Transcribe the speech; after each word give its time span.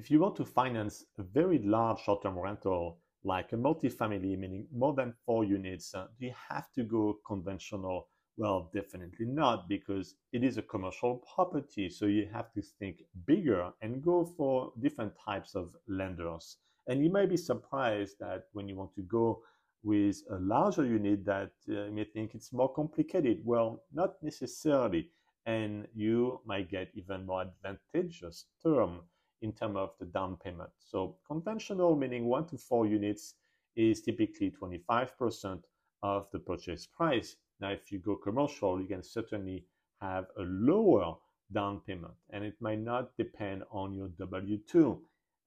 If 0.00 0.10
you 0.10 0.18
want 0.18 0.36
to 0.36 0.46
finance 0.46 1.04
a 1.18 1.22
very 1.22 1.58
large 1.58 2.00
short-term 2.04 2.38
rental, 2.38 3.00
like 3.22 3.52
a 3.52 3.56
multifamily, 3.56 4.38
meaning 4.38 4.66
more 4.72 4.94
than 4.94 5.12
four 5.26 5.44
units, 5.44 5.94
uh, 5.94 6.06
do 6.18 6.24
you 6.24 6.32
have 6.48 6.72
to 6.72 6.84
go 6.84 7.18
conventional? 7.26 8.08
Well, 8.38 8.70
definitely 8.72 9.26
not, 9.26 9.68
because 9.68 10.14
it 10.32 10.42
is 10.42 10.56
a 10.56 10.62
commercial 10.62 11.22
property. 11.34 11.90
So 11.90 12.06
you 12.06 12.26
have 12.32 12.50
to 12.54 12.62
think 12.62 13.02
bigger 13.26 13.72
and 13.82 14.02
go 14.02 14.24
for 14.24 14.72
different 14.80 15.12
types 15.22 15.54
of 15.54 15.76
lenders. 15.86 16.56
And 16.86 17.04
you 17.04 17.12
may 17.12 17.26
be 17.26 17.36
surprised 17.36 18.20
that 18.20 18.44
when 18.54 18.68
you 18.68 18.76
want 18.76 18.94
to 18.94 19.02
go 19.02 19.42
with 19.82 20.16
a 20.30 20.36
larger 20.36 20.86
unit 20.86 21.26
that 21.26 21.52
uh, 21.68 21.84
you 21.84 21.92
may 21.92 22.04
think 22.04 22.34
it's 22.34 22.54
more 22.54 22.72
complicated. 22.72 23.42
Well, 23.44 23.82
not 23.92 24.14
necessarily. 24.22 25.10
And 25.44 25.86
you 25.94 26.40
might 26.46 26.70
get 26.70 26.88
even 26.94 27.26
more 27.26 27.42
advantageous 27.42 28.46
term 28.62 29.00
in 29.42 29.52
terms 29.52 29.76
of 29.76 29.90
the 29.98 30.06
down 30.06 30.36
payment. 30.36 30.70
So 30.78 31.16
conventional, 31.26 31.96
meaning 31.96 32.26
one 32.26 32.46
to 32.48 32.58
four 32.58 32.86
units, 32.86 33.34
is 33.76 34.02
typically 34.02 34.50
25% 34.50 35.62
of 36.02 36.26
the 36.32 36.38
purchase 36.38 36.86
price. 36.86 37.36
Now, 37.60 37.70
if 37.70 37.92
you 37.92 37.98
go 37.98 38.16
commercial, 38.16 38.80
you 38.80 38.86
can 38.86 39.02
certainly 39.02 39.64
have 40.00 40.26
a 40.38 40.42
lower 40.42 41.16
down 41.52 41.80
payment, 41.86 42.14
and 42.30 42.44
it 42.44 42.54
might 42.60 42.80
not 42.80 43.16
depend 43.16 43.64
on 43.70 43.92
your 43.94 44.08
W 44.18 44.58
2, 44.66 45.00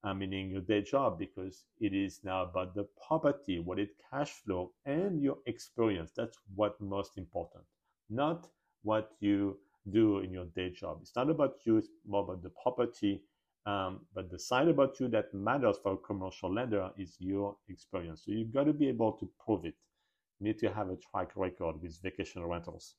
uh, 0.03 0.13
meaning 0.13 0.49
your 0.49 0.61
day 0.61 0.81
job, 0.81 1.17
because 1.17 1.65
it 1.79 1.93
is 1.93 2.19
now 2.23 2.43
about 2.43 2.75
the 2.75 2.87
property, 3.07 3.59
what 3.59 3.79
it 3.79 3.89
cash 4.11 4.31
flow, 4.45 4.71
and 4.85 5.21
your 5.21 5.37
experience. 5.45 6.11
That's 6.15 6.37
what 6.55 6.79
most 6.81 7.17
important, 7.17 7.63
not 8.09 8.47
what 8.83 9.11
you 9.19 9.57
do 9.91 10.19
in 10.19 10.31
your 10.31 10.45
day 10.45 10.69
job. 10.69 10.99
It's 11.01 11.15
not 11.15 11.29
about 11.29 11.55
you, 11.65 11.77
it's 11.77 11.89
more 12.05 12.23
about 12.23 12.43
the 12.43 12.51
property 12.61 13.23
um, 13.65 14.01
but 14.13 14.29
the 14.29 14.39
side 14.39 14.67
about 14.67 14.99
you 14.99 15.07
that 15.09 15.33
matters 15.33 15.77
for 15.81 15.93
a 15.93 15.97
commercial 15.97 16.53
lender 16.53 16.89
is 16.97 17.15
your 17.19 17.55
experience. 17.69 18.23
So 18.25 18.31
you've 18.31 18.53
got 18.53 18.65
to 18.65 18.73
be 18.73 18.89
able 18.89 19.13
to 19.13 19.29
prove 19.43 19.65
it. 19.65 19.75
You 20.39 20.47
need 20.47 20.59
to 20.59 20.73
have 20.73 20.89
a 20.89 20.97
track 20.97 21.31
record 21.35 21.81
with 21.81 22.01
vacation 22.01 22.43
rentals. 22.43 22.95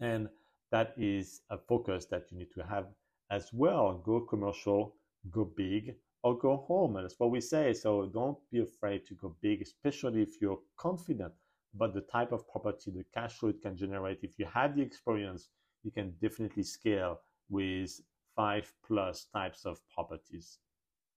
And 0.00 0.28
that 0.72 0.94
is 0.96 1.42
a 1.50 1.58
focus 1.58 2.06
that 2.06 2.26
you 2.30 2.38
need 2.38 2.50
to 2.54 2.64
have 2.64 2.86
as 3.30 3.50
well. 3.52 4.02
Go 4.04 4.20
commercial, 4.20 4.96
go 5.30 5.44
big, 5.44 5.94
or 6.22 6.36
go 6.36 6.56
home. 6.56 6.96
And 6.96 7.04
that's 7.04 7.18
what 7.18 7.30
we 7.30 7.40
say. 7.40 7.72
So 7.72 8.06
don't 8.06 8.38
be 8.50 8.60
afraid 8.60 9.06
to 9.06 9.14
go 9.14 9.36
big, 9.40 9.62
especially 9.62 10.22
if 10.22 10.40
you're 10.40 10.58
confident 10.76 11.32
about 11.74 11.94
the 11.94 12.00
type 12.00 12.32
of 12.32 12.48
property, 12.48 12.90
the 12.90 13.04
cash 13.14 13.34
flow 13.34 13.50
it 13.50 13.62
can 13.62 13.76
generate. 13.76 14.18
If 14.22 14.38
you 14.38 14.46
have 14.52 14.74
the 14.74 14.82
experience, 14.82 15.50
you 15.84 15.92
can 15.92 16.14
definitely 16.20 16.64
scale 16.64 17.20
with 17.48 18.00
five 18.36 18.72
plus 18.86 19.26
types 19.32 19.64
of 19.66 19.80
properties. 19.92 20.58